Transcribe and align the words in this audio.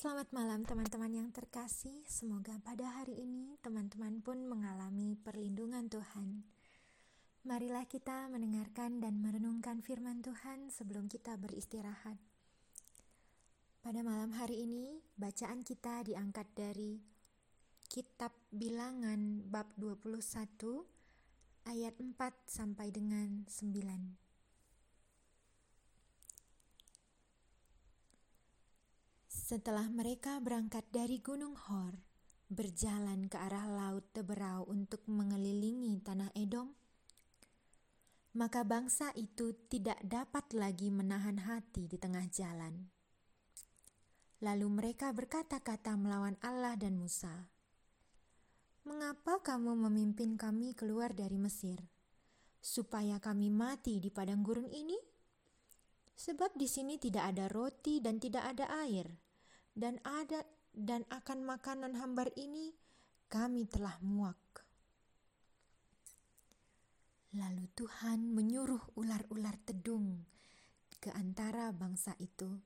Selamat 0.00 0.32
malam 0.32 0.64
teman-teman 0.64 1.12
yang 1.12 1.28
terkasih. 1.28 1.92
Semoga 2.08 2.56
pada 2.64 2.88
hari 2.88 3.20
ini 3.20 3.60
teman-teman 3.60 4.24
pun 4.24 4.40
mengalami 4.48 5.12
perlindungan 5.12 5.92
Tuhan. 5.92 6.40
Marilah 7.44 7.84
kita 7.84 8.32
mendengarkan 8.32 9.04
dan 9.04 9.20
merenungkan 9.20 9.84
firman 9.84 10.24
Tuhan 10.24 10.72
sebelum 10.72 11.04
kita 11.04 11.36
beristirahat. 11.36 12.16
Pada 13.84 14.00
malam 14.00 14.32
hari 14.32 14.64
ini, 14.64 15.04
bacaan 15.20 15.60
kita 15.60 16.00
diangkat 16.08 16.48
dari 16.56 16.96
Kitab 17.84 18.32
Bilangan 18.48 19.52
bab 19.52 19.68
21 19.76 20.16
ayat 21.68 21.92
4 22.00 22.16
sampai 22.48 22.88
dengan 22.88 23.44
9. 23.44 24.29
Setelah 29.50 29.90
mereka 29.90 30.38
berangkat 30.38 30.86
dari 30.94 31.18
Gunung 31.18 31.58
Hor, 31.58 31.98
berjalan 32.46 33.26
ke 33.26 33.34
arah 33.34 33.66
Laut 33.66 34.06
Teberau 34.14 34.62
untuk 34.70 35.02
mengelilingi 35.10 35.98
tanah 36.06 36.30
Edom, 36.38 36.70
maka 38.38 38.62
bangsa 38.62 39.10
itu 39.18 39.50
tidak 39.66 39.98
dapat 40.06 40.54
lagi 40.54 40.94
menahan 40.94 41.42
hati 41.42 41.90
di 41.90 41.98
tengah 41.98 42.30
jalan. 42.30 42.94
Lalu 44.38 44.70
mereka 44.70 45.10
berkata-kata 45.10 45.98
melawan 45.98 46.38
Allah 46.46 46.78
dan 46.78 46.94
Musa, 46.94 47.50
"Mengapa 48.86 49.42
kamu 49.42 49.74
memimpin 49.90 50.38
kami 50.38 50.78
keluar 50.78 51.10
dari 51.10 51.42
Mesir, 51.42 51.82
supaya 52.62 53.18
kami 53.18 53.50
mati 53.50 53.98
di 53.98 54.14
padang 54.14 54.46
gurun 54.46 54.70
ini? 54.70 55.02
Sebab 56.14 56.54
di 56.54 56.70
sini 56.70 57.02
tidak 57.02 57.34
ada 57.34 57.50
roti 57.50 57.98
dan 57.98 58.22
tidak 58.22 58.46
ada 58.46 58.86
air." 58.86 59.29
Dan 59.74 59.98
ada 60.02 60.42
dan 60.74 61.02
akan 61.10 61.42
makanan 61.42 61.98
hambar 61.98 62.30
ini 62.38 62.74
kami 63.30 63.66
telah 63.66 63.98
muak. 64.02 64.38
Lalu 67.30 67.70
Tuhan 67.78 68.34
menyuruh 68.34 68.98
ular-ular 68.98 69.54
tedung 69.62 70.26
ke 70.98 71.14
antara 71.14 71.70
bangsa 71.70 72.18
itu 72.18 72.58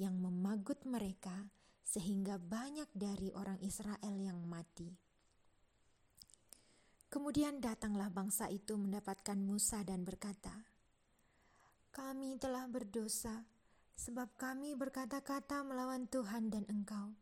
yang 0.00 0.16
memagut 0.16 0.80
mereka 0.88 1.52
sehingga 1.84 2.40
banyak 2.40 2.88
dari 2.96 3.28
orang 3.36 3.60
Israel 3.60 4.16
yang 4.16 4.40
mati. 4.48 4.88
Kemudian 7.06 7.62
datanglah 7.62 8.10
bangsa 8.10 8.50
itu 8.50 8.74
mendapatkan 8.74 9.38
Musa 9.38 9.84
dan 9.86 10.02
berkata, 10.02 10.52
"Kami 11.94 12.40
telah 12.40 12.66
berdosa 12.66 13.46
sebab 13.96 14.28
kami 14.36 14.76
berkata-kata 14.76 15.64
melawan 15.64 16.04
Tuhan 16.06 16.52
dan 16.52 16.68
Engkau. 16.68 17.16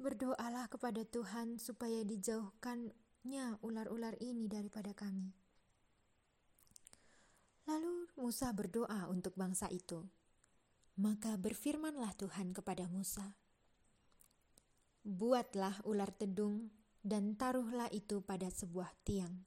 Berdoalah 0.00 0.66
kepada 0.72 1.04
Tuhan 1.04 1.60
supaya 1.60 2.02
dijauhkannya 2.02 3.60
ular-ular 3.60 4.16
ini 4.18 4.48
daripada 4.48 4.96
kami. 4.96 5.30
Lalu 7.68 8.08
Musa 8.16 8.50
berdoa 8.50 9.06
untuk 9.12 9.36
bangsa 9.36 9.68
itu. 9.68 10.02
Maka 11.00 11.36
berfirmanlah 11.36 12.14
Tuhan 12.16 12.54
kepada 12.54 12.86
Musa, 12.86 13.34
"Buatlah 15.04 15.84
ular 15.84 16.10
tedung 16.14 16.70
dan 17.02 17.34
taruhlah 17.34 17.90
itu 17.90 18.22
pada 18.22 18.46
sebuah 18.46 18.94
tiang." 19.02 19.42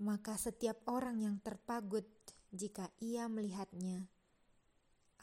Maka 0.00 0.34
setiap 0.40 0.80
orang 0.88 1.20
yang 1.22 1.36
terpagut 1.44 2.08
jika 2.54 2.88
ia 3.04 3.28
melihatnya 3.28 4.08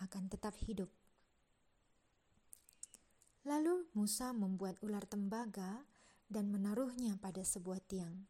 akan 0.01 0.27
tetap 0.27 0.57
hidup. 0.65 0.89
Lalu 3.45 3.89
Musa 3.97 4.33
membuat 4.33 4.77
ular 4.85 5.05
tembaga 5.05 5.81
dan 6.29 6.49
menaruhnya 6.53 7.17
pada 7.17 7.41
sebuah 7.41 7.81
tiang. 7.89 8.25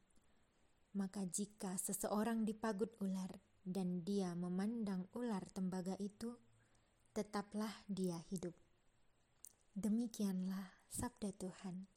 Maka 0.95 1.23
jika 1.27 1.75
seseorang 1.79 2.43
dipagut 2.43 2.95
ular 2.99 3.31
dan 3.63 4.03
dia 4.03 4.35
memandang 4.35 5.07
ular 5.15 5.43
tembaga 5.51 5.95
itu, 5.99 6.35
tetaplah 7.11 7.71
dia 7.87 8.19
hidup. 8.31 8.55
Demikianlah 9.71 10.75
sabda 10.91 11.31
Tuhan. 11.35 11.87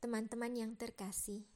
Teman-teman 0.00 0.54
yang 0.56 0.72
terkasih, 0.74 1.46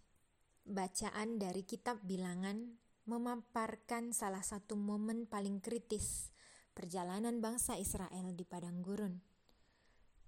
bacaan 0.69 1.41
dari 1.41 1.65
kitab 1.65 2.03
Bilangan 2.05 2.84
memaparkan 3.05 4.17
salah 4.17 4.41
satu 4.41 4.81
momen 4.81 5.29
paling 5.29 5.61
kritis 5.61 6.33
perjalanan 6.73 7.37
bangsa 7.45 7.77
Israel 7.77 8.33
di 8.33 8.49
padang 8.49 8.81
gurun. 8.81 9.21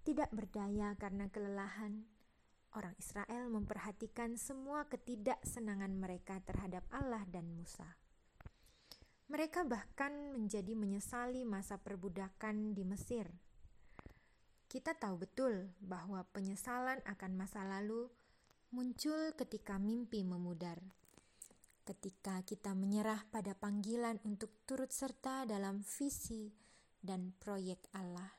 Tidak 0.05 0.29
berdaya 0.29 0.93
karena 1.01 1.27
kelelahan, 1.33 2.05
orang 2.77 2.93
Israel 3.01 3.49
memperhatikan 3.49 4.37
semua 4.37 4.85
ketidaksenangan 4.93 5.97
mereka 5.97 6.39
terhadap 6.45 6.85
Allah 6.93 7.25
dan 7.33 7.49
Musa. 7.49 7.97
Mereka 9.33 9.67
bahkan 9.67 10.37
menjadi 10.37 10.77
menyesali 10.77 11.43
masa 11.49 11.81
perbudakan 11.81 12.77
di 12.77 12.85
Mesir. 12.85 13.27
Kita 14.69 14.93
tahu 14.93 15.25
betul 15.25 15.73
bahwa 15.81 16.23
penyesalan 16.31 17.01
akan 17.09 17.33
masa 17.35 17.65
lalu 17.65 18.07
muncul 18.71 19.33
ketika 19.35 19.81
mimpi 19.81 20.23
memudar 20.23 20.79
ketika 21.87 22.43
kita 22.43 22.75
menyerah 22.75 23.23
pada 23.31 23.55
panggilan 23.55 24.19
untuk 24.27 24.51
turut 24.67 24.91
serta 24.91 25.47
dalam 25.47 25.87
visi 25.87 26.51
dan 26.99 27.31
proyek 27.39 27.87
Allah. 27.95 28.35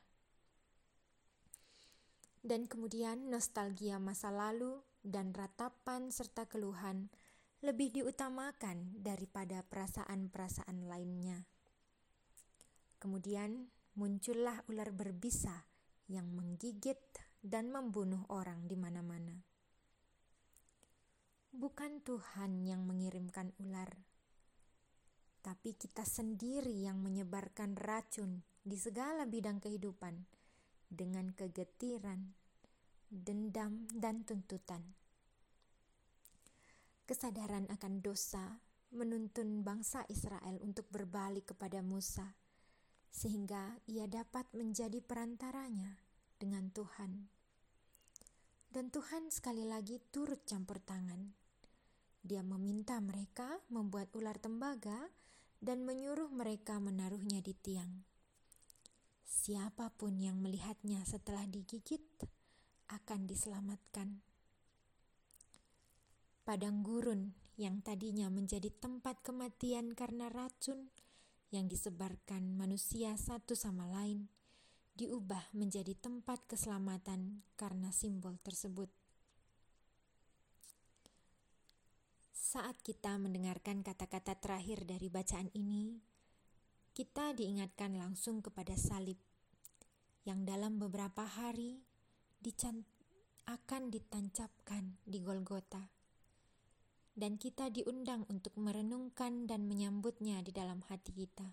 Dan 2.44 2.68
kemudian 2.68 3.32
nostalgia 3.32 3.96
masa 3.96 4.28
lalu 4.28 4.84
dan 5.00 5.32
ratapan 5.32 6.12
serta 6.12 6.44
keluhan 6.44 7.08
lebih 7.64 7.90
diutamakan 7.90 9.00
daripada 9.00 9.64
perasaan-perasaan 9.64 10.86
lainnya. 10.86 11.48
Kemudian 13.00 13.72
muncullah 13.96 14.62
ular 14.70 14.92
berbisa 14.94 15.66
yang 16.06 16.30
menggigit 16.36 17.00
dan 17.42 17.72
membunuh 17.72 18.22
orang 18.30 18.68
di 18.68 18.76
mana-mana 18.78 19.57
bukan 21.58 21.98
Tuhan 22.06 22.62
yang 22.62 22.86
mengirimkan 22.86 23.50
ular, 23.58 23.90
tapi 25.42 25.74
kita 25.74 26.06
sendiri 26.06 26.70
yang 26.70 27.02
menyebarkan 27.02 27.74
racun 27.74 28.46
di 28.62 28.78
segala 28.78 29.26
bidang 29.26 29.58
kehidupan 29.58 30.22
dengan 30.86 31.34
kegetiran, 31.34 32.30
dendam, 33.10 33.90
dan 33.90 34.22
tuntutan. 34.22 34.86
Kesadaran 37.10 37.66
akan 37.74 38.06
dosa 38.06 38.62
menuntun 38.94 39.66
bangsa 39.66 40.06
Israel 40.06 40.62
untuk 40.62 40.86
berbalik 40.94 41.50
kepada 41.50 41.82
Musa, 41.82 42.38
sehingga 43.10 43.82
ia 43.90 44.06
dapat 44.06 44.46
menjadi 44.54 45.02
perantaranya 45.02 45.98
dengan 46.38 46.70
Tuhan. 46.70 47.26
Dan 48.70 48.94
Tuhan 48.94 49.34
sekali 49.34 49.66
lagi 49.66 49.98
turut 50.14 50.46
campur 50.46 50.78
tangan 50.78 51.47
dia 52.22 52.42
meminta 52.42 52.98
mereka 52.98 53.60
membuat 53.70 54.12
ular 54.14 54.36
tembaga 54.36 55.10
dan 55.58 55.82
menyuruh 55.82 56.30
mereka 56.30 56.78
menaruhnya 56.78 57.42
di 57.42 57.54
tiang. 57.54 58.06
Siapa 59.26 59.92
pun 59.94 60.18
yang 60.18 60.40
melihatnya 60.40 61.04
setelah 61.04 61.44
digigit 61.44 62.02
akan 62.88 63.28
diselamatkan. 63.28 64.24
Padang 66.48 66.80
gurun 66.80 67.36
yang 67.60 67.84
tadinya 67.84 68.32
menjadi 68.32 68.72
tempat 68.72 69.20
kematian 69.20 69.92
karena 69.92 70.32
racun 70.32 70.88
yang 71.52 71.68
disebarkan 71.68 72.56
manusia 72.56 73.16
satu 73.20 73.52
sama 73.52 73.88
lain, 73.88 74.28
diubah 74.96 75.52
menjadi 75.52 75.92
tempat 75.96 76.44
keselamatan 76.48 77.44
karena 77.56 77.92
simbol 77.92 78.36
tersebut. 78.40 78.88
Saat 82.48 82.80
kita 82.80 83.20
mendengarkan 83.20 83.84
kata-kata 83.84 84.32
terakhir 84.40 84.88
dari 84.88 85.12
bacaan 85.12 85.52
ini, 85.52 86.00
kita 86.96 87.36
diingatkan 87.36 87.92
langsung 88.00 88.40
kepada 88.40 88.72
salib 88.72 89.20
yang 90.24 90.48
dalam 90.48 90.80
beberapa 90.80 91.28
hari 91.28 91.84
akan 93.44 93.92
ditancapkan 93.92 94.96
di 95.04 95.20
Golgota. 95.20 95.92
Dan 97.12 97.36
kita 97.36 97.68
diundang 97.68 98.24
untuk 98.32 98.56
merenungkan 98.56 99.44
dan 99.44 99.68
menyambutnya 99.68 100.40
di 100.40 100.48
dalam 100.48 100.80
hati 100.88 101.12
kita. 101.12 101.52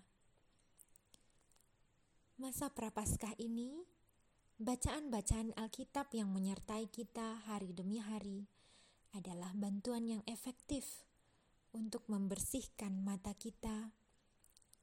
Masa 2.40 2.72
prapaskah 2.72 3.36
ini, 3.36 3.84
bacaan-bacaan 4.56 5.60
Alkitab 5.60 6.08
yang 6.16 6.32
menyertai 6.32 6.88
kita 6.88 7.44
hari 7.44 7.76
demi 7.76 8.00
hari 8.00 8.48
adalah 9.14 9.54
bantuan 9.54 10.08
yang 10.08 10.22
efektif 10.26 11.06
untuk 11.76 12.08
membersihkan 12.08 13.04
mata 13.04 13.36
kita, 13.36 13.92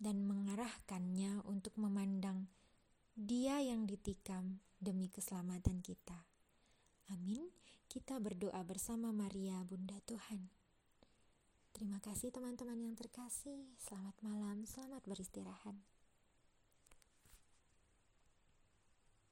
dan 0.04 0.28
mengarahkannya 0.28 1.48
untuk 1.48 1.80
memandang 1.80 2.52
Dia 3.14 3.62
yang 3.62 3.86
ditikam 3.86 4.60
demi 4.81 5.08
keselamatan 5.08 5.80
kita. 5.86 6.18
Amin. 7.14 7.46
Kita 7.86 8.18
berdoa 8.18 8.58
bersama 8.66 9.14
Maria, 9.14 9.62
Bunda 9.64 10.02
Tuhan. 10.02 10.50
Terima 11.72 12.02
kasih 12.02 12.34
teman-teman 12.34 12.81
yang 12.81 12.98
terkasih. 12.98 13.69
Selamat 13.78 14.18
malam, 14.26 14.66
selamat 14.66 15.06
beristirahat. 15.06 15.93